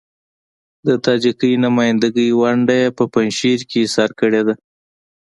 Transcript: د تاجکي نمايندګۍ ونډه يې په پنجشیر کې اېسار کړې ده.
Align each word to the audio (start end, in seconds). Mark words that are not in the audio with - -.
د 0.87 0.89
تاجکي 1.05 1.51
نمايندګۍ 1.65 2.29
ونډه 2.39 2.75
يې 2.81 2.87
په 2.97 3.03
پنجشیر 3.13 3.59
کې 3.69 3.77
اېسار 3.83 4.09
کړې 4.19 4.41
ده. 4.47 4.53